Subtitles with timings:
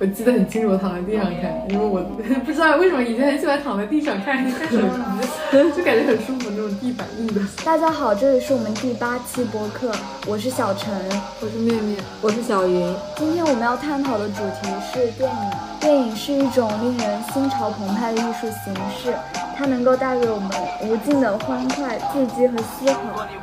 [0.00, 2.02] 我记得很清楚，我躺在地上看，因为我
[2.44, 7.40] 不知道为什么以前很喜欢躺在地上看看手机， 就感觉很舒服，那种地板硬的。
[7.64, 9.92] 大家好，这里是我们第八期播客，
[10.26, 10.92] 我是小陈，
[11.40, 12.94] 我是面面，我是小云。
[13.16, 15.36] 今天我们要探讨的主题是电影。
[15.80, 19.14] 电影是一种令人心潮澎湃的艺术形式。
[19.56, 20.50] 它能够带给我们
[20.82, 23.00] 无尽的欢快、刺激和思考。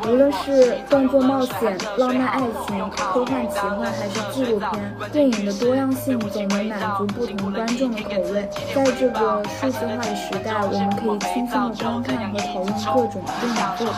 [0.09, 4.71] 无论是动作冒险、浪漫爱情、科幻奇幻，还是纪录片，
[5.11, 8.49] 电影的多样性总能满足不同观众的口味。
[8.73, 13.95] 在这个数字化的时代，我们可以轻松的观看和讨论各种电影作品，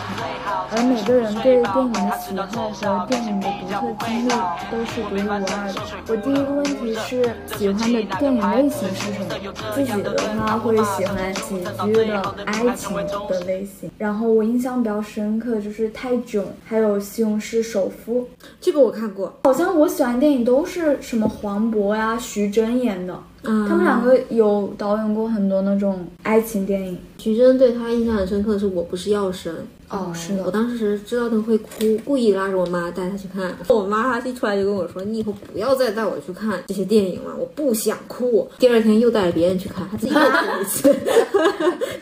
[0.70, 3.48] 而每个人对电影的喜好和电影的
[3.80, 4.30] 独特经历
[4.70, 5.82] 都是独一无二的。
[6.06, 9.26] 我第一个问题是，喜欢的电影类型是什么？
[9.74, 12.03] 自己的话会喜欢喜剧。
[12.06, 12.94] 的爱情
[13.28, 18.28] 的类型，然后我印象比较深刻就是泰囧，还有西红柿首富，
[18.60, 19.32] 这个我看过。
[19.44, 26.98] 好像我喜欢电影都是什么黄渤呀、徐峥演的，他们两个有导演过很多那种爱情电影。
[27.18, 29.54] 徐峥对他印象很深刻的是《我不是药神》。
[29.90, 31.68] 哦，是的，我当时知道他会哭，
[32.04, 33.54] 故意拉着我妈带他去看。
[33.68, 40.92] 我妈她一出来就跟我说：“你以后不要再带我去看这些电影了，我不想哭。”第二天又带着别人去看，他自己又哭了一次，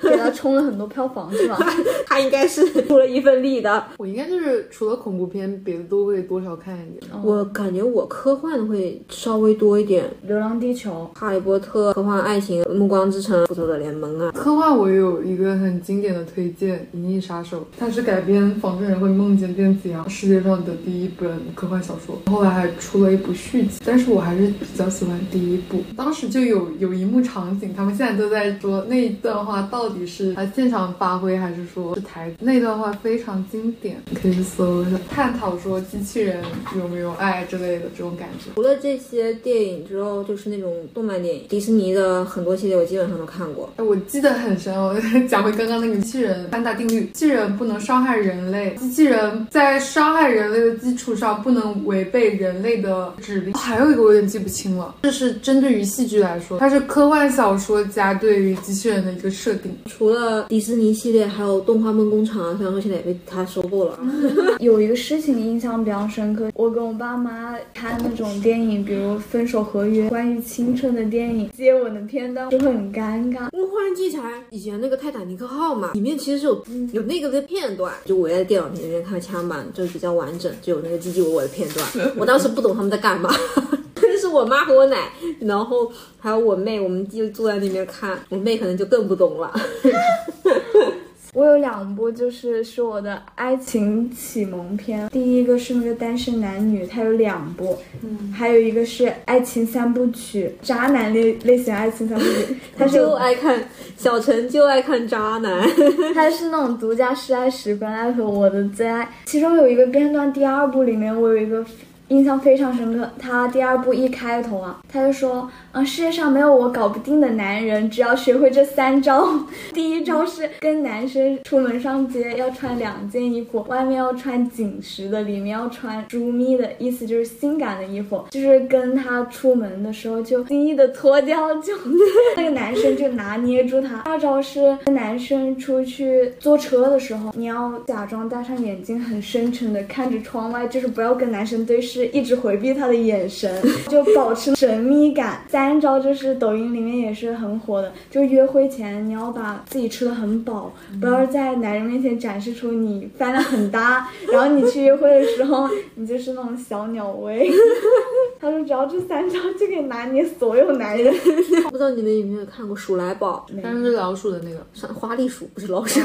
[0.00, 1.58] 给他充了很多票房是吧？
[2.06, 3.84] 他应该是出了一份力的。
[3.98, 7.12] 我应该就是除了恐怖片，别的都会多少看一点。
[7.22, 14.30] 我感觉我科幻的会稍微多一点，《流浪地球》、《哈利波特》、科幻爱情、《暮光之城》、《复仇者联盟》啊。
[14.33, 18.52] 科幻我有一个很经典的推荐，《银翼杀手》，它是改编。
[18.61, 25.83] 仿真人会梦见电子羊，世界上的第一本科幻小说，后来还出了一部续集，但是我还是比较喜欢第一部。
[25.97, 32.36] 当时就有有一幕场景，他们现在都在说那一段话到底是他现场发挥还是说是台词。
[32.41, 36.42] 那段话非常经典，可以去搜一下，探讨说机器人
[36.77, 38.50] 有没有爱之类的这种感觉。
[38.55, 43.70] 除了这些电影之后，就是那种动漫电影，迪士尼的很多系列我基本上都看过。
[43.77, 44.97] 哎，我记得很深哦，
[45.29, 48.33] 讲回刚刚那个机器人三大定律：机器人不能伤害人。
[48.33, 53.52] 人类机器人在伤害人类的基础上，不能违背人类的指令。
[53.52, 59.70] 还有一个我有点记不清了，这是针对于戏剧来说，它是科幻小说家对于机器人的一个设定。
[59.85, 63.98] 除了迪士尼系列，还有动画梦工厂啊，虽然说现在也被他收购了。
[64.61, 73.48] 有一个事情印象比较深刻，我跟我爸妈看那种电影，比如《分手合约》，关于青春的电影，接吻的片段就很尴尬。
[73.52, 78.23] 我忽然记起来，以前那个《泰坦尼克号》嘛，里面其实是有有那个的片段，就。
[78.23, 81.85] 我在电脑屏里面看枪版，就比较完整，就有那个唧唧我我的片段。
[82.17, 83.35] 我当时不懂他们在干嘛，
[84.20, 85.90] 是我妈和我奶，然后
[86.20, 88.17] 还有我妹，我们就坐在那边看。
[88.29, 89.52] 我妹可能就更不懂了。
[91.35, 95.09] 我有两部，就是是我的爱情启蒙片。
[95.09, 102.55] 第一个是那个《单身男女》，它有两部，嗯，还有一个是爱情三部曲，渣男类类型爱情三部曲。
[102.77, 103.65] 他就爱看
[103.97, 105.67] 小陈，就爱看渣男。
[106.13, 109.11] 他是那种独家试爱十分爱和我的最爱。
[109.25, 111.64] 其中有一个片段，第二部里面我有一个。
[112.12, 119.27] 印象非常深刻，他第二部一开头啊，他就说，嗯，世界上没有我搞不定的男人，只要学会这三招。
[119.73, 128.22] 第一招是跟男生出门上街要穿两件衣服，外面要穿紧实的，里面要穿猪咪的，意思就是性感的衣服。
[128.31, 131.72] 就是跟他出门的时候就轻易的脱掉，就
[132.37, 134.00] 那个男生就拿捏住他。
[134.00, 142.01] 二招是跟男生出去坐车的时候，你要假装戴上眼镜，很深沉的看着窗外，就是不要跟男生对视。
[142.06, 145.44] 一直回避他的眼神， 就保持神秘感。
[145.49, 154.08] 三招就是抖音里面也是很火的，就约会前你要把自己吃的很饱，不要在男人面前展示出你饭量很大。
[154.31, 157.50] 然后你去约会的时候，你就是那种小鸟胃。
[158.40, 161.14] 他说只要这三招就可以拿捏所有男人。
[161.70, 163.46] 不知道你们有没有看过《鼠来宝》？
[163.62, 166.00] 但是老鼠的那个，花栗鼠不是老鼠。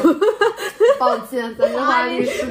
[0.99, 2.45] 抱歉，三只花栗鼠，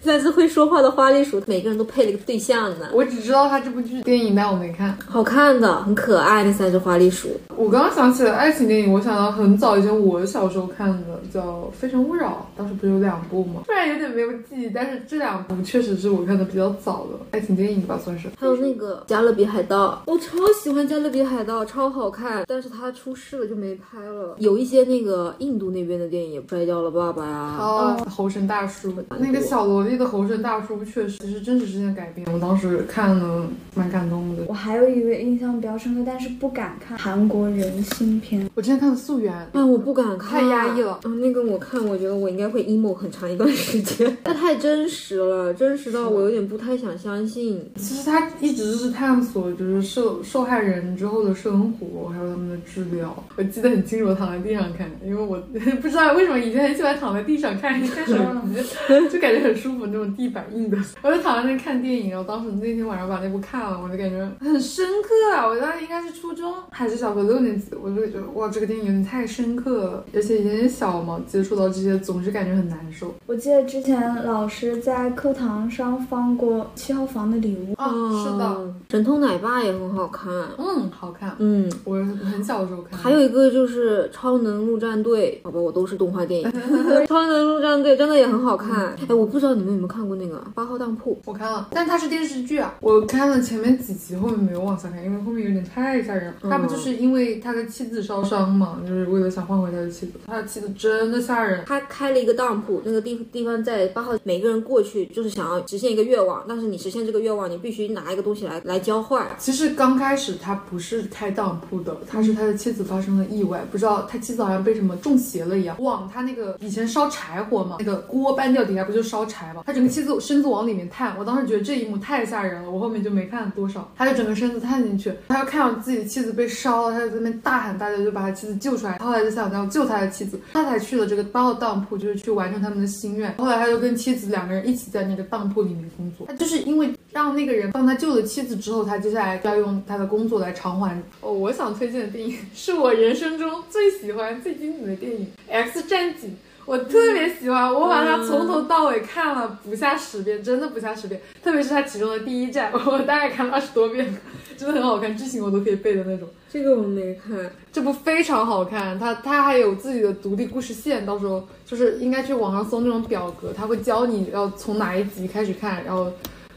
[0.00, 2.88] 三只会说话的花栗鼠，每个人都配了一个对象呢。
[2.92, 4.96] 我只知道他这部剧电影，但我没看。
[5.06, 6.44] 好看的，很可爱。
[6.44, 7.28] 那三只花栗鼠。
[7.56, 11.40] 我刚刚想起了爱情电影，我想到很早以前我小时候看的叫
[11.72, 13.62] 《非诚勿扰》，当时不是有两部吗？
[13.66, 18.28] 虽然有点没有记忆，但是这两部确实是我看的比较早的爱情电影吧，算是。
[18.38, 22.44] 还有那个《加勒比海盗》，我超喜欢《加勒比海盗》，超好看。
[22.46, 24.36] 但是它出事了就没拍了。
[24.38, 27.96] 有一些那个印度那边的电影，《摔跤了爸爸》呀。
[28.08, 32.55] 猴神大叔，那个小萝莉的猴神大叔确实是真实事件改编，我当时
[32.88, 34.42] 看了蛮感动的。
[34.48, 38.48] 我还有一个印象比较深刻，但是不敢看韩国人心片。
[38.54, 41.00] 我之前看的《素媛》，嗯，我不敢看，太压抑了。
[41.04, 47.70] 嗯，那个我看，我觉得我应该会 emo 很长一段时间， 它太真实了，真实到我有点不太想相信。
[47.76, 53.22] 其实它一直是探索，就是受受害人之后的生活，还有他们的治疗。
[53.36, 55.38] 我记得很清楚，我躺在地上看，因为我
[55.82, 60.78] 不知道为什么以前很喜欢躺在地上看，一看手机就感觉很舒服，那种地板硬的。
[61.02, 65.46] 我就躺在那看电影，然后当时那天晚上把那部看了，我就感觉很深刻啊！
[65.46, 73.14] 我当时应该是初中还是小学六年级，我就觉得哇，这个电影有点太深刻了，而且以前也小嘛，接触到这些总是感觉很难受。
[73.26, 77.90] 我记得之前老师在课堂上放过《七号房的礼物》啊，
[78.24, 80.26] 是的，神偷奶爸也很好看，
[80.58, 82.98] 嗯，好看，嗯，我很小的时候看。
[82.98, 86.50] 还有一个就是《超能陆战队》，好吧，我都是动画电影，
[87.06, 88.94] 《超能陆战队》真的也很好看。
[89.08, 96.50] 哎，我不知道你们有没有看过那个《八号当铺》，我看了，但它是电视剧啊，我看了前面几集，后面没有往下看，因为后面有点太吓人了。
[96.50, 101.64] 他不就是因为他的妻子烧伤嘛，就是为了想换回他的妻子，他的妻子真的吓人。
[101.66, 109.26] 他开了一个当铺，那个地地方在八号，每个人过去就是想要实现一个愿望，但是你实现这个愿望，你必须拿一个东西来来交换。
[109.38, 133.34] 其实刚开始他不是开当铺的，他是他的妻子发生了意外，不知道他妻子好像被什么中邪了一样，往他那个以前烧柴火嘛，那个锅搬掉底下不就烧柴嘛，他整个妻子身子往里面探，我当时觉得这一幕太吓人了，我后面就没看多少，他就整个身子探进去，他就看到自己的妻子被烧了，他就在那边大喊大叫，就把他妻子救出来，后来就想要救他的妻子，他才去了这个八号当铺，就是去完成他们的心愿。
[133.36, 141.00] 后来他就跟妻子两个人一起在那个当铺里面工作，他就是因为让那个人帮他救了妻子之后，他接下来就要用他的工作来偿还。
[141.20, 146.30] 哦，我想推荐的电影是我人生中最喜欢、最经典的电影《X 战警》。
[146.66, 151.20] 我特别喜欢，我把它从头到尾看了不下十遍，真的不下十遍。
[151.42, 154.14] 特别是它其中的第一站， 我大概看了二十多遍，
[154.56, 156.28] 真的很好看，剧情我都可以背的那种。
[156.50, 166.10] 这个我没看，这部非常好看，它它还有自己的独立故事线，到时候就是应该去网上搜那种表格，它会教你要从哪一集开始看，然后。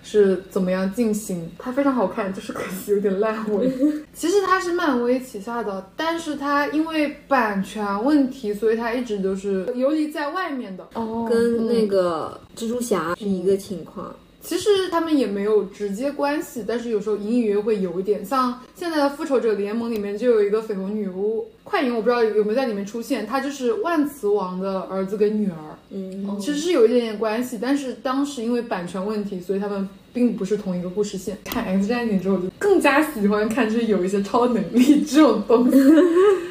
[0.10, 1.48] 是怎么样进行？
[1.60, 3.72] 它非常好看，就是可惜有点烂尾。
[4.12, 10.88] 其实它是漫威旗下的，但是它因为版权问题，所以它一直都是游离在外面的。
[10.96, 14.12] 哦，跟那个蜘蛛侠是一个情况。
[14.42, 18.26] 其实他们也没有直接关系，但是有时候隐隐约约会有一点。
[18.26, 25.58] 像现在的复仇者联盟里面就有一个绯红女巫，快银我不知道有没有在里面出现，她就是万磁王的儿子跟女儿。
[25.92, 31.38] 嗯，其实是有一点点关系，但是当时因为版权问题，所以他们并不是同一个故事线。
[31.44, 35.78] 看 X 战警之后，就更加喜欢看就是有一些超能力这种东西。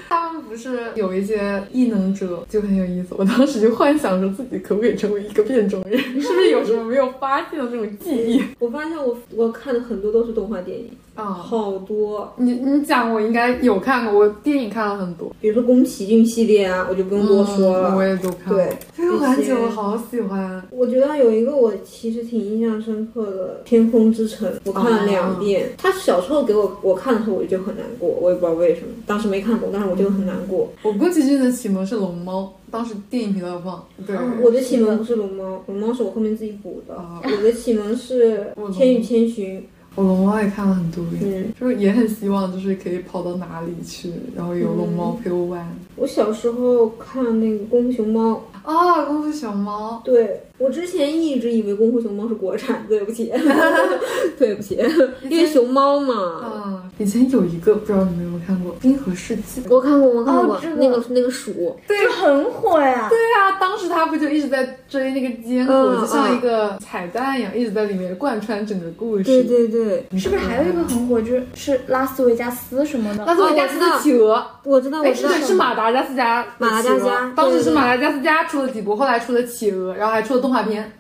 [0.09, 3.09] 他们不是有一些异能者，就很有意思。
[3.19, 8.43] 我当时就幻想着自己可不可以成为一个变种人， 是不是有什么没有发现的那种记忆？
[8.59, 12.33] 我发现我我看的很多都是动画电影啊，好多。
[12.37, 17.97] 你你讲我应该有看过，我电影看了很多，比如说宫崎骏系列啊，我就不用多说了。
[17.97, 18.65] 我也都看了。
[18.67, 20.63] 对，这个环节我好喜欢。
[20.71, 25.69] 我觉得有一个我其实挺印象深刻的《天空之城》，我看了两遍。
[25.77, 30.69] 他小时候给我我看的时候，我就很难过，我也不知道为什么，当时没看懂，但是我就很难过。
[30.83, 33.85] 我宫崎骏的启蒙是龙猫，当时电影频道放。
[34.07, 36.97] 对，我的启蒙不是龙猫，龙猫是我后面自己补的。
[37.25, 39.61] 我的启蒙是《千与千寻》。
[39.95, 45.77] 我龙猫也看了很多遍，嗯，就是也很希望就是可以跑到哪里去，然后有龙猫陪我玩。
[45.97, 48.41] 我小时候看那个《功夫熊猫》
[48.71, 50.01] 啊，《功夫熊猫》。
[50.07, 53.33] 对我之前一直以为《功夫熊猫》是国产，对不起，
[54.37, 54.79] 对不起，
[55.29, 56.15] 因为熊猫嘛。
[56.15, 59.61] 啊，以前有一个不知道你们有没有看过《冰河世纪》？
[59.71, 63.09] 我看过，我看过，这个那个那个鼠，对，很火呀。
[63.09, 69.23] 对啊，当时他不就一直在追那个坚果，就像一个彩蛋一样，一直在里面贯穿整个故事。
[69.25, 73.25] 对对对，是不是还有一个很火，就是是拉斯维加斯什么的？
[73.25, 80.91] 拉斯维加斯的企鹅，我知道，我知道，是马达加斯加，马达加斯加，当时是马达加斯加出了几部，后来出了企鹅，然后还出了动画片。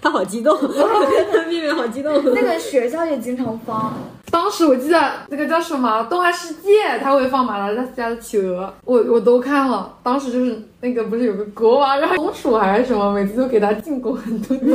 [0.00, 0.56] 他好激动，
[1.48, 2.12] 妹妹好激动。
[2.34, 3.92] 那个学校也经常放。
[4.30, 9.94] 当时我记得那个叫什么《动画世界》，他会放马达加斯加的企鹅，我我都看了。
[10.02, 14.74] 当时就是那个不是有个国王，然后松鼠还是什么，每次都给他进贡很多东西。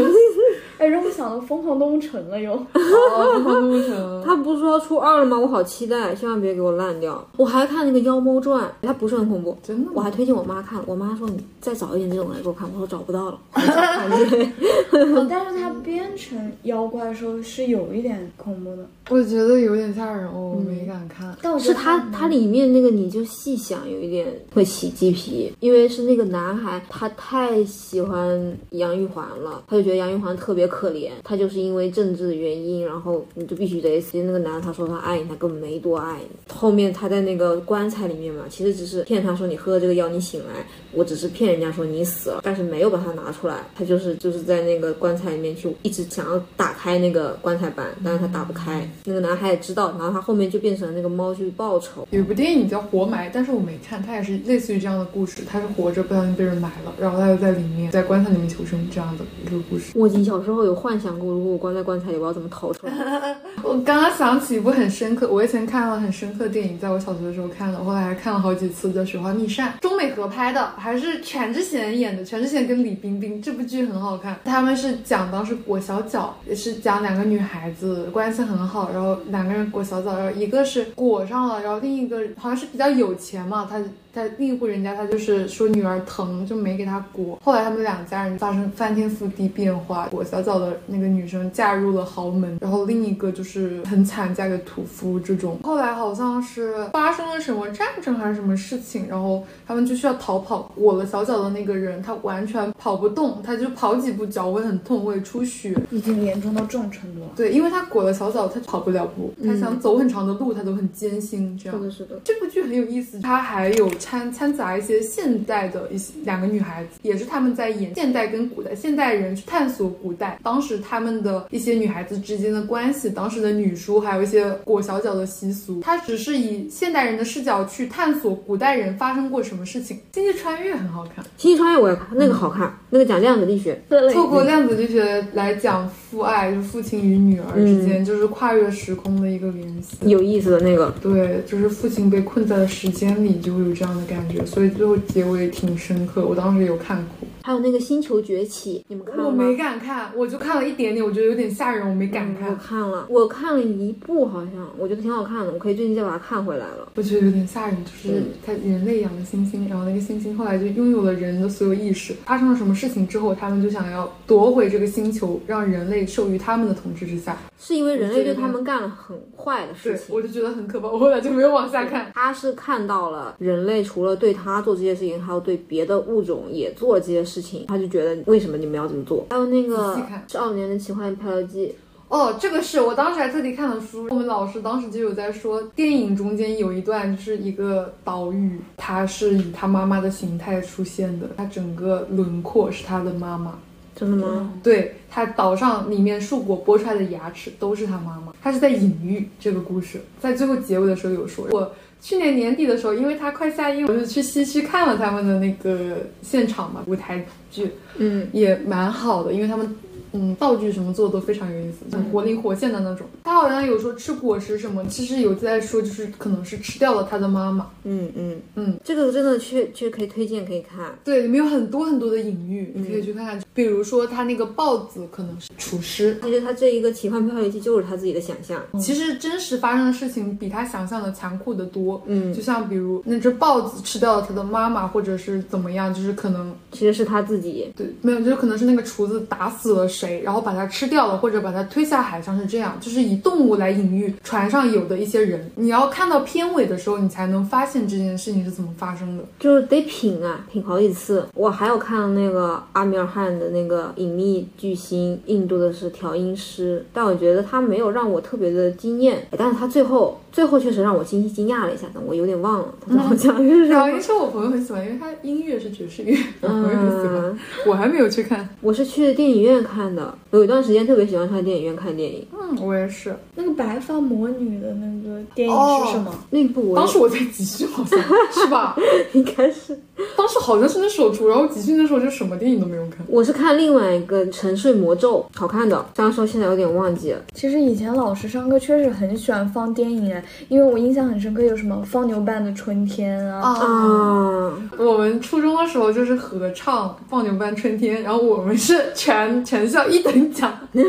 [0.78, 2.54] 哎，让我想到《疯狂动物城》了又。
[2.74, 5.38] 哦，疯狂动物城，他不是说要出二了吗？
[5.38, 7.26] 我好期待，千万别给我烂掉。
[7.38, 9.92] 我还看那个《妖猫传》，它不是很恐怖，真的。
[9.94, 13.40] 我还推荐我妈看，我妈说你再找一点这种来给我看，我说找不到了。
[15.28, 21.36] 但是它编成妖怪的时候是有一点恐怖的，我觉得有点吓人，我没敢看。
[21.42, 30.67] 但我是它它里面那个你就细想，有一点会起鸡皮，因为是那个男孩他太喜欢杨玉环了，他就觉得杨玉环特别。
[30.68, 34.18] 别可怜，他就是因为政治的原因，然后你就必须得死。
[34.18, 36.54] 那个男的他说他爱你，他根本没多爱你。
[36.54, 43.56] 后面他在那个棺材里面嘛，其实只是骗他说你喝了这个药你醒来，我只是骗人家说你死了，但是没有把它拿出来。
[43.76, 48.90] 他就是就是在那个棺材里面去一直想要打开那个棺材板，但是他打不开。
[49.06, 52.06] 那个男孩也知道，然后他后面就变成了那个猫去报仇。
[52.12, 55.44] 有一部电影叫《活埋》，但是我没看，它也是类似于这样的故事。
[55.48, 59.94] 他是活着不小心被人埋了，然后他又在里面在棺材里面求生这样的一个故事。
[59.96, 62.94] 我小时候我有幻想过，如果我关在棺材里，我要怎么逃出来？
[63.62, 72.24] 我刚刚想起一部很深刻，我以前看了很深刻的电影，在我小学的时候看的，后来还看了好几次，叫《雪花秘扇》，中美合拍的，还是全智贤演的。
[72.24, 83.80] 全智贤跟李冰冰这部剧很好看，他们是讲当时裹小脚，也是讲两个女孩子关系很好，然后两个人裹小脚，然后一个是裹上了，然后另一个好像是比较有钱嘛，他。
[84.18, 87.38] 在另一户人家，他就是说女儿疼，就没给她裹。
[87.44, 95.60] 后来他们两家人发生翻天覆地变化，裹小脚的那个女生嫁入了豪门，然后另一个就是很惨，嫁给屠夫这种。
[95.62, 100.72] 后来好像是发生了什么战争还是什么事情，然后他们就需要逃跑。
[100.74, 107.28] 裹了小脚的那个人，他完全跑不动，他就跑几步脚会很痛，会出血，已经严重到这种程度了。
[107.36, 111.56] 对，因为他裹了小脚，他跑不了步，他想走很长的路，他都很艰辛。
[111.56, 112.20] 这样是的，是的。
[112.24, 113.88] 这部剧很有意思，他还有。
[114.08, 125.82] 掺掺杂一些现代的一些两个女孩子，也是他们在演现代跟古代，现代人去探索古代，当时他们的一些女孩子之间的关系，当时的女书，还有一些裹小脚的习俗。
[125.82, 130.00] 它只是以现代人的视角去探索古代人发生过什么事情。
[130.14, 133.80] 星际穿越很好看，星际穿越我也看，那个好看，那个讲量子力学，
[134.14, 140.94] 透过量子力学来讲父爱，就父亲与女儿之间，就是跨越时空的一个联系，有意思的那个。
[141.02, 147.28] 对，就是父亲被困在了时间里，就会有这的感觉，所以最后结尾挺深刻，我当时有看过。
[147.48, 149.30] 还有那个《星球崛起》，你们看了吗？
[149.30, 152.50] 我没敢看，我就看了一点点，我觉得有点吓人，我没敢看。
[152.50, 156.92] 我看了，我看了一部，好像我觉得挺好看的，我可以最近再把它看回来了。
[156.96, 167.38] 我觉得有点吓人，就是他人类养的猩猩，然后那个猩猩后来就拥有了人的所有意识，发生了什么事情之后，他们就想要夺回这个星球，让人类授予他们的统治之下。
[167.58, 172.12] 是因为人类对他们干了很坏的事情，我就觉得很可怕，我后来就没有往下看。
[172.14, 178.22] 他是看到了人类除了对他做这些事情，还有对别的物种也做了这些事情，他就觉得。
[178.26, 179.26] 为什么你们要这么做？
[179.30, 179.96] 还有那个
[180.28, 181.68] 《少年的奇幻漂流记》
[182.10, 184.08] 哦，这个是我当时还特地看了书。
[184.10, 193.60] 我们老师当时就有在说，电影中间有一段就是一个岛屿，它是以他妈妈的形态出现的，它整个轮廓是他的妈妈。
[193.96, 194.54] 真的吗？
[194.62, 198.32] 对，它岛上里面树果剥出来的牙齿都是他妈妈。
[198.44, 201.72] 他是在隐喻这个故事，在最后结尾的时候有说，我
[202.08, 207.22] 去年年底的时候，因为它快下映，我就去西区看了他们的那个现场嘛，舞台
[207.52, 209.76] 剧，嗯，也蛮好的，因为他们。
[210.14, 213.08] 嗯，道具什么做的都非常有意思，很活灵活现的那种。
[213.24, 217.70] 他好像有说吃果实什么，其实有在说，就是可能是吃掉了他的妈妈。
[217.84, 220.94] 嗯嗯嗯，这个真的确确可以推荐可以看。
[221.04, 223.42] 对，里面有很多很多的隐喻，你可以去看看。
[223.54, 228.62] 比如说他那个豹子可能是厨师，其实他这一个奇幻漂流记就是他自己的想象。
[228.80, 232.02] 其实真实发生的事情比他想象的残酷的多。
[232.06, 237.72] 嗯，就像比如那只豹子吃掉了他的妈妈，或者是怎么样，就是可能其实是他自己。
[237.76, 240.68] 对，没有，就是可能是那个厨子打死了谁，然后把它。
[240.68, 245.50] 吃掉了，或者把它推下海上是这样，就是以动物来隐喻船上有的一些人。
[245.56, 251.26] 你要看到片尾的时候，你才能发现这件事情是怎么发生的，就是得品啊，品好几次。
[251.34, 260.20] 我还有看那个阿米尔汗的那个隐秘巨星，印度的是调音师，但我觉得他没有让我特别的惊艳，但是他最后。
[260.38, 263.36] 最后确实让我惊惊讶了一下，但我有点忘了他怎么讲。
[263.68, 267.40] 调音师我朋友很喜欢，因为他音乐是爵士乐，我朋友很喜欢。
[267.66, 270.16] 我还没有去看，我是去电影院看的。
[270.30, 272.24] 有一段时间特别喜欢上电影院看电影。
[272.32, 273.16] 嗯，我也是。
[273.34, 276.14] 那个白发魔女的那个电影是什么？
[276.30, 278.00] 那部当时我在集训，好像
[278.32, 278.78] 是吧？
[279.14, 279.76] 应该是。
[280.16, 283.04] 当时好像是那首出，然后集训的时候就什么电影都没有看。
[283.08, 285.84] 我是看另外一个《沉睡魔咒》，好看的。
[285.96, 287.22] 虽然说现在有点忘记了。
[287.34, 291.08] 其实以前老师上课确实很喜欢放电影，因为我印象。
[291.08, 293.40] 很深刻，有什么放牛班的春天啊？
[293.40, 300.84] 啊，我们初中的时候就是合唱放牛班春天，然后我们是全全校一等奖， 很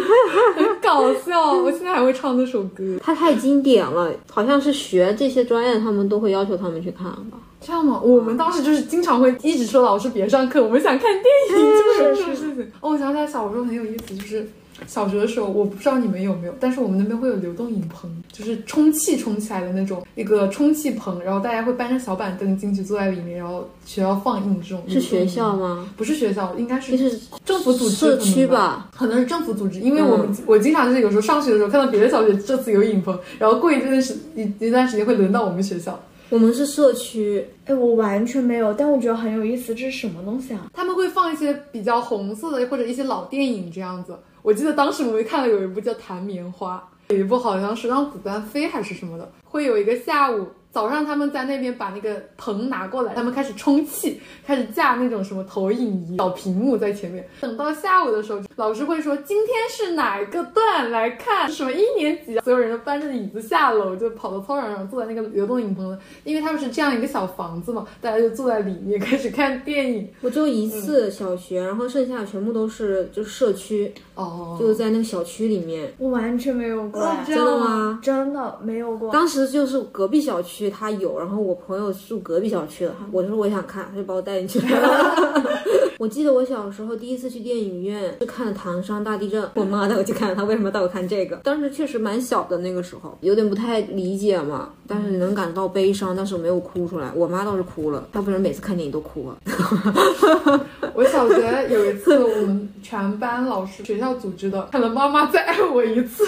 [0.83, 1.53] 搞笑。
[1.53, 7.39] 我现在还会唱这首歌，它太经典了，好像是学这些专业，他们都会要求他们去看吧？
[7.61, 8.01] 这样吗？
[8.01, 12.65] 我们当时就是经常会一直说老师别上课，我们想看电影，就是这种事情。
[12.81, 14.49] 哦，我想起来小时候很有意思，就是。
[14.87, 24.81] 小学的时候，我不知道你们有没有，但是我们那边会有流动影棚，就是充气充起来的那种一个充气棚，然后大家会搬着小板凳进去坐在里面，然后学校放映这种。
[24.89, 25.57] 是学校？
[25.57, 25.85] 吗？
[25.97, 28.89] 不是学校，应该是是政府组织社区吧？
[28.97, 36.01] 可能是政府组织，因为我们、嗯我经常就是有时候上学的时候看到别的小学这次有影棚，然后过一段时一一段时间会轮到我们学校，
[36.31, 40.71] 我们是社区，哎，我完全没有，但我觉得很有意思，这是什么东西啊？
[40.75, 44.15] 他们会放一些比较红色的或者一些老电影这样子。
[44.43, 50.47] 我记得当时我们看了有一部叫《弹棉花》，有一部好像是让子弹飞还是什么的，会有一个下午。
[50.71, 57.27] 早上他们在那边把那个棚拿过来，他们开始充气，开始架那种什么投影仪、小屏幕在前面。
[57.41, 70.09] 等到下午的时候，老师会说今天是哪个段来看什么一年级啊，所有人都搬着椅子下楼，就跑到操场上坐在那个流动影棚的，因为他们是这样一个小房子嘛，大家就坐在里面 开始看电影。
[70.23, 75.95] 我只有一次小学，然后剩下的全部都是就是社区，哦，就是在那个小区里面。
[75.97, 78.01] 我完全没有过，真的吗？
[78.03, 79.13] 真的没有过。
[79.13, 85.15] 当时就是隔壁小区他有，然后我朋友住隔壁小区的，我说我想看，他就把我带进去了。
[85.99, 91.35] 我记得我小时候第一次去电影院是看了《唐山大地震》，我妈带我去看，她为什么带我看这个？
[91.39, 97.11] 当时确实蛮小的那个时候，有点不太理解嘛，但是能感到悲伤，但是我没有哭出来。
[97.17, 99.39] 我妈倒是哭了，大部分人每次看电影都哭了。
[100.95, 106.25] 我小学有一次，我们全班老师学校组织的，看了《妈妈再爱我一次》，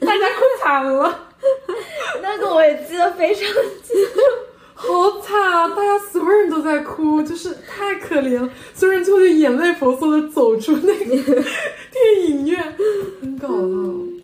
[0.00, 1.16] 大家哭惨了，
[2.20, 3.44] 那个我也记得非常
[3.84, 4.20] 清楚。
[4.82, 5.68] 好惨啊！
[5.68, 11.16] 大家所有人都在哭，就是太可怜了，所有人最后就眼泪婆娑的走出那个
[11.92, 12.60] 电影院，
[13.20, 13.54] 很搞笑。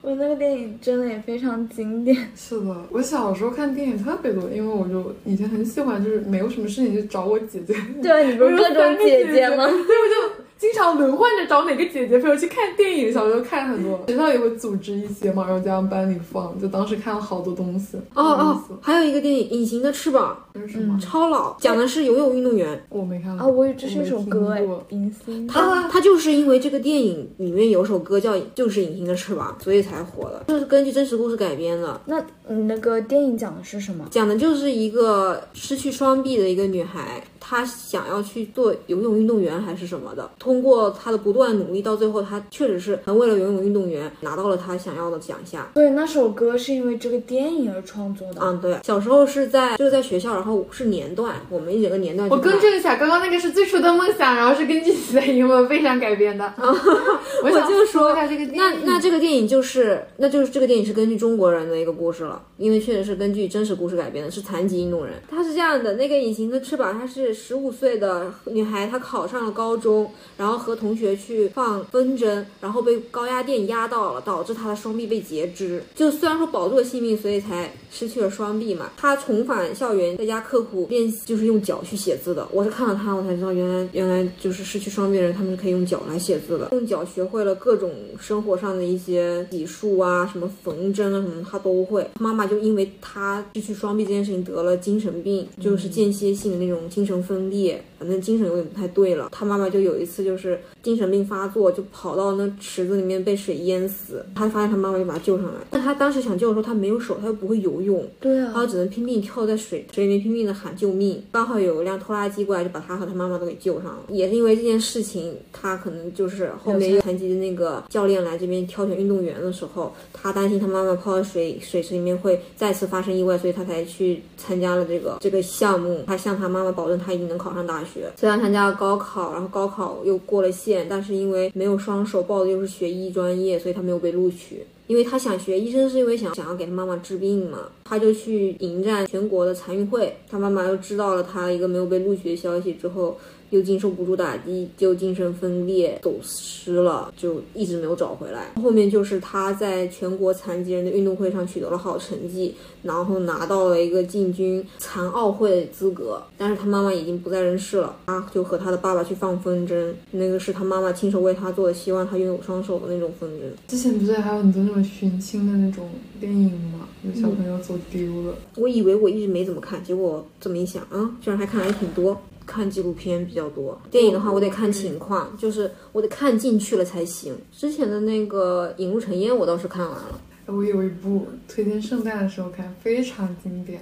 [0.00, 2.16] 我那个电影真的也非常经典。
[2.34, 7.74] 是的，我小时候看电影特别多，因为我就以前很喜欢，就是没有什么事情就找我姐姐。
[8.02, 9.66] 对，你不是各种姐姐吗？
[9.66, 13.12] 对，我就经常轮换着找哪个姐姐陪我去看电影。
[13.12, 17.96] 小时候看很多，学校也会组织一些嘛，然后加上班里放，就当时看了好多东西。
[18.14, 22.84] 哦哦，还有一个电影《隐形的翅膀是什么？》，超老，讲的是游泳运动员。
[22.88, 25.46] 我没看过啊，我以为这是一首歌哎我没听过，银星。
[25.46, 30.42] 他他就是因为这个电影里面有首歌叫就是《隐形的翅膀》，所以才火的。
[30.48, 34.04] 就是根据真实故事改编的，那你那个电影讲的是什么？
[34.10, 40.30] 讲的就是一个失去双臂的一个女孩，她想要去做游泳运动员还是什么的。
[40.38, 45.68] 通过他的不断努力，到最后他确实是为了游泳运动员拿到了他想要的奖项。
[45.75, 48.40] 对，那首歌是因为这个电影而创作的。
[48.42, 52.52] 嗯，对，小时候是在就是在学校，然后是年段，我们一整个年段我看。
[52.52, 56.52] 更正一下，刚刚那个是最初的梦想，然后是根据你的英文背上改编的。
[57.43, 65.15] 我想我就说一下这个，那那这个电影就是，那就是这个电影是根据中国人的一个故事了，因为确实是根据真实故事改编的，是残疾运动人。
[65.30, 75.82] 他是这样的，那个隐形的翅膀，他是十五岁的女孩，她考上了高中，然后和同学去放风筝，然后被高压电压到了，导致她的双臂被截肢。
[75.95, 78.91] 就虽然说保住了性命，所以才失去了双臂嘛。
[78.97, 82.47] 她重返校园，在家刻苦练习，就是用脚去写字的。
[82.52, 92.06] 我是看到她，我才知道原来原来就是失去双臂的人，他们是可以用脚来写字的，用脚学会了各种生活上的一些洗漱啊，什么缝针啊什么，她都会。
[92.19, 99.28] 妈妈就因为她失去双臂这件事情得了精神病，就是间歇性的那种精神分裂，反正精神有点不太对了。
[99.33, 111.22] 他妈妈就有一次就是精神病发作，就跑到那池子里面被水淹死，他发现他妈妈就把他救上来，但他当时想救的时候，他没有手，他又不会游泳，对啊他，只能拼命跳在水水里面拼命的喊救命。
[111.30, 113.98] 刚好有一辆拖拉机过来，就把他和他妈妈都给救上了。
[114.08, 126.02] 也是因为这件事情，他可能就是后面残疾的那个教练来这边挑选运动员的时候，他担心他妈妈泡在水水池里面会再次发生意外，所以他才去参加了这个这个项目。
[126.06, 128.10] 他向他妈妈保证他一定能考上大学。
[128.16, 134.67] 虽然参加了高考，然后高考又过了线，但是因为没有双手，报的又是学医专业，所以他没有被录取。
[134.86, 140.17] 因为他想学医生，是因为想想要给他妈妈治病嘛，他就去迎战全国的残运会。
[140.30, 143.19] 他妈妈又知道了他一个没有被录取的消息之后，
[143.50, 148.52] 又经受不住打击，就精神分裂走失了，就一直没有找回来。
[148.63, 156.23] 后面就是他在全国残疾人的运动会上取得了好成绩，然后拿到了一个进军残奥会的资格。
[156.37, 163.71] 但是他妈妈已经不在人世了，他就和他的爸爸去放风筝，那个是他妈妈亲手为他做的，希望他拥有双手的那种风筝。
[163.71, 165.89] 之前不是还有很多那种寻亲的那种
[166.21, 166.87] 电影吗？
[167.02, 168.34] 有小朋友走丢了。
[168.56, 172.21] 我以为我一直没怎么看，结果这么一想，啊，居然还看了还挺多。
[172.49, 177.37] 看纪录片比较多，电影的话我得看情况，就是我得看进去了才行。
[177.52, 183.80] 之前的那个《引入尘烟》我倒是看完了，我有一部推荐圣诞的时候看，非常经典。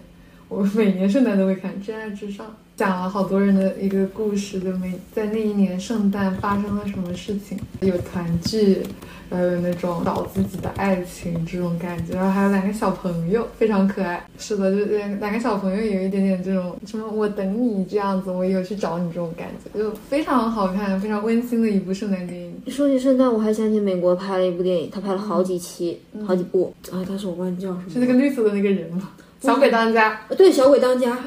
[0.48, 8.82] 我每年圣诞都会看《真爱至上》，讲了好多人的一个故事，就每在那一年圣诞发生了什么事情，有团聚，
[9.30, 14.22] 然后有那种找自己的爱情这种感觉，然后还有两个小朋友非常可爱。
[14.38, 22.54] 是的，就两两个小朋友有一点点这种什么我等你这样子，我以后去找你这种感觉，就非常好看，非常温馨的一部圣诞电影。
[22.68, 27.84] 说起圣诞，我还想起美国拍了一部电影，他拍了好几期、好几部啊，但是我忘记叫什么。
[27.90, 29.12] 是那个绿色的那个人吗？
[29.40, 30.20] 小鬼当家。
[30.28, 31.18] 呃对，小鬼当家，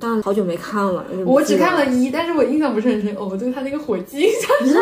[0.00, 1.04] 当然好久没看了。
[1.26, 3.14] 我只看了一，但是我印象不是很深。
[3.16, 4.76] 哦，我对他那个火鸡印象深。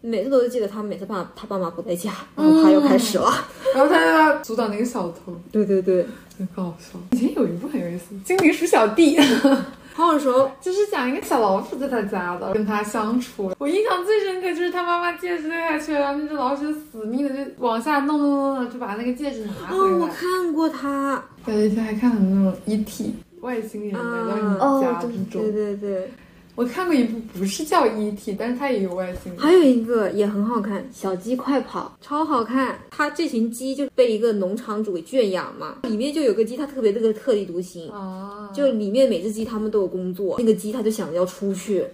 [0.00, 3.32] 每次都是记得他每次爸他爸妈不在家，然后他又开始了。
[3.74, 6.06] 然后他就要阻挡那个小偷，对对对，
[6.38, 6.98] 很搞笑。
[7.12, 9.18] 以前有一部很有意思，《精灵鼠小弟》，
[9.94, 10.50] 好耳熟。
[10.60, 13.52] 就是讲一个小老鼠在他家的，跟他相处。
[13.58, 20.06] 我印象最深刻就是他妈妈戒指掉下去了，那只老鼠死命的就往下弄弄弄弄，就把那个戒指拿回哦，我。
[20.08, 21.22] 看过他。
[21.44, 23.14] 对，以前还看了那种 E.T.
[23.40, 25.42] 外星人来到你哦家对这种。
[25.42, 26.10] 对对对，
[26.54, 29.40] 我看过一部不是叫 E.T.，但是它也有外星人。
[29.40, 32.78] 还有一个也很好看，《小鸡快跑》，超好看。
[32.90, 41.84] 它这群鸡就被一个农场主给圈养嘛，里面就有个鸡，它特别这个特立独行，啊，就里面每只鸡它们都有工作，那个鸡它就想着要出去。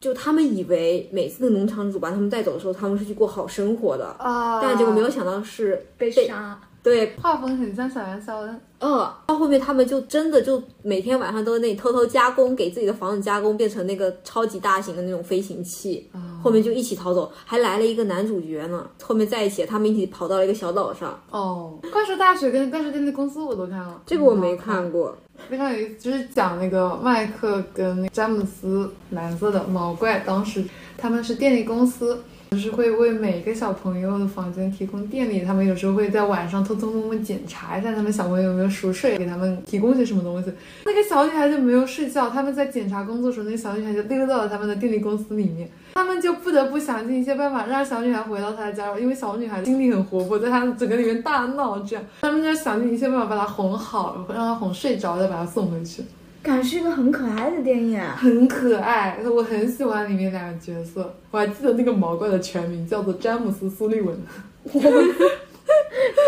[0.00, 6.58] 就他们以为每次那个农场主把他们带走的时候，他们是去过好生活的，啊，但结果没有想到是被杀。
[6.82, 8.54] 对，画风很像小燃烧的。
[8.78, 16.10] 嗯，到后面他们就真的就每天晚上都在那里偷偷加工，给自己的房子加工，变成那个超级大型的那种飞行器。
[16.42, 18.86] 后面就一起逃走，还来了一个男主角呢。
[19.02, 21.20] 后面在一起，他们一起跑到了一个小岛上。
[21.30, 25.14] 哦，怪兽大学跟怪兽电力公司我都看了，这个我没看过。
[25.48, 30.64] 非常有意思，就是讲那个麦克跟那詹姆斯蓝色的毛怪，当时
[30.96, 40.52] 他们是电力公司，就是会为每个小朋友的房间提供电力，他们有时候会在晚上偷偷摸摸检查一下他们小朋友有没有熟睡，给他们提供些什么东西。
[40.84, 45.70] 那个小女孩就没有睡觉，他们在检查工作的时候，那个小女孩就溜到了他们的电力公司里面。
[45.94, 56.02] 他们就不得不想尽一切办法让小女孩回到她的家，因为小女孩精力很活泼，在她整个里面大闹，这样他们就想尽一切办法把她哄好，让她哄睡着，再把她送回去。
[56.42, 58.16] 感觉是一个很可爱的电影啊。
[58.18, 61.14] 很可爱，我很喜欢里面两个角色。
[61.30, 64.16] 我还记得那个毛怪的全名叫做詹姆斯·苏利文。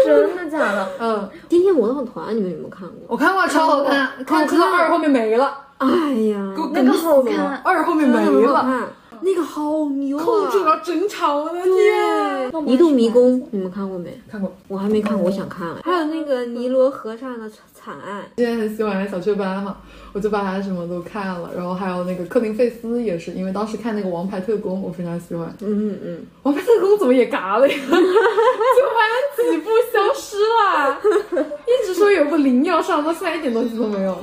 [0.04, 0.88] 真的假的？
[0.98, 2.98] 嗯，天天魔盗团，你们有没有看过？
[3.08, 5.88] 我看过，超好看，看看到二后面没了，哎
[6.30, 8.88] 呀，给我那个好看二后面没了，
[9.24, 10.24] 那个好牛啊！
[10.24, 12.48] 控制了整场，我的天！
[12.66, 14.20] 移动迷宫，你们看过没？
[14.28, 15.80] 看过，我还没看过，我想看了。
[15.84, 17.48] 还有那个尼罗河上的
[17.84, 19.76] 惨案，之前很喜欢小雀斑嘛，
[20.12, 25.48] 我就把他什么都看了，然后还有那个克林费斯也是，因为当时看那个《王牌特工》，我非常喜欢。
[25.60, 27.74] 嗯嗯嗯，王牌特工怎么也嘎了呀？
[27.84, 34.16] 就拍了几部消失了，一直说有部灵要上，到现在一点东西都没有。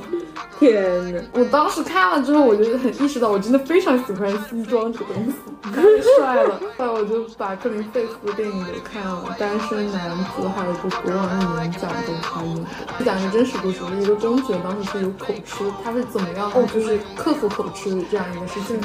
[0.58, 1.22] 天哪！
[1.32, 5.82] 我当时看了之后，我就很意识到，我真的非常喜欢西装这个东西，太
[6.18, 6.60] 帅了。
[6.76, 12.66] 后来我就把克林费斯的电影都看了，《单身男子》还有一部《国王一年奖》都他演的。
[12.98, 18.80] 是讲一个真实故事，是一个中学当时是有口吃，他是怎么样，就是克服口吃这样一个事情。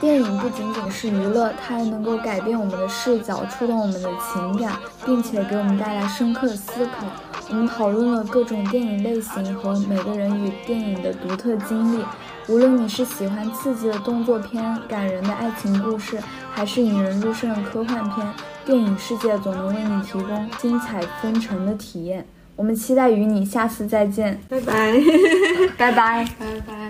[0.00, 7.06] 电影不仅仅是娱乐，它还能够改变我们的视角，触动我们的情感，并且给我们带来深刻思考。
[7.48, 12.04] 我们讨论了各种电影类型和每个人与电影的独特经历。
[12.48, 16.20] 无论你是喜欢刺激的动作片、感人的爱情故事，
[16.52, 22.26] 还是引人入胜的科幻片，电影世界总能为你提供精彩纷呈的体验。
[22.60, 24.92] 我们期待与你下次再见，拜拜。
[25.78, 26.26] 拜拜。
[26.38, 26.80] 拜拜。